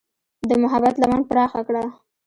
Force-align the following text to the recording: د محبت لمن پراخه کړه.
د 0.49 0.51
محبت 0.63 0.95
لمن 1.01 1.21
پراخه 1.29 1.61
کړه. 1.67 1.83